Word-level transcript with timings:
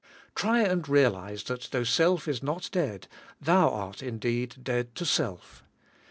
Try 0.33 0.61
and 0.61 0.89
realize 0.89 1.43
that 1.43 1.67
though 1.69 1.83
self 1.83 2.27
is 2.27 2.41
not 2.41 2.69
dead, 2.71 3.07
thou 3.39 3.69
art 3.69 4.01
indeed 4.01 4.55
dead 4.63 4.95
to 4.95 5.05
self. 5.05 5.63